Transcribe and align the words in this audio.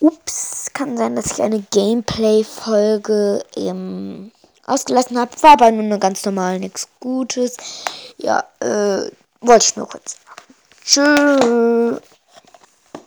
Ups, 0.00 0.70
kann 0.72 0.96
sein, 0.96 1.16
dass 1.16 1.32
ich 1.32 1.42
eine 1.42 1.60
Gameplay-Folge 1.70 3.42
ähm, 3.56 4.30
ausgelassen 4.66 5.18
habe. 5.18 5.30
War 5.42 5.52
aber 5.52 5.70
nur 5.70 5.84
eine 5.84 5.98
ganz 5.98 6.24
normal, 6.24 6.58
nichts 6.58 6.88
Gutes. 7.00 7.56
Ja, 8.18 8.44
äh, 8.60 9.10
wollte 9.40 9.66
ich 9.66 9.76
nur 9.76 9.88
kurz 9.88 10.16
sagen. 10.16 10.26
Tschüss. 10.84 11.75